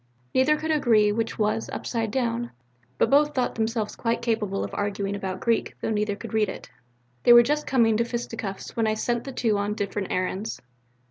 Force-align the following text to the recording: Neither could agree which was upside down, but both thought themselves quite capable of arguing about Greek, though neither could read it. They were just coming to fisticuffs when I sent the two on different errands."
Neither 0.33 0.57
could 0.57 0.71
agree 0.71 1.11
which 1.11 1.37
was 1.37 1.69
upside 1.71 2.09
down, 2.09 2.49
but 2.97 3.11
both 3.11 3.35
thought 3.35 3.53
themselves 3.53 3.95
quite 3.95 4.23
capable 4.23 4.63
of 4.63 4.73
arguing 4.73 5.15
about 5.15 5.39
Greek, 5.41 5.75
though 5.79 5.91
neither 5.91 6.15
could 6.15 6.33
read 6.33 6.49
it. 6.49 6.71
They 7.21 7.33
were 7.33 7.43
just 7.43 7.67
coming 7.67 7.97
to 7.97 8.03
fisticuffs 8.03 8.75
when 8.75 8.87
I 8.87 8.95
sent 8.95 9.25
the 9.25 9.31
two 9.31 9.59
on 9.59 9.75
different 9.75 10.07
errands." 10.11 10.59